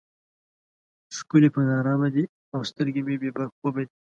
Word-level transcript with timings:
ښکلي 1.17 1.49
پر 1.53 1.61
نارامه 1.71 2.09
دي 2.15 2.23
او 2.53 2.59
سترګې 2.69 3.01
مې 3.07 3.15
بې 3.21 3.29
خوبه 3.57 3.81
دي. 3.87 3.93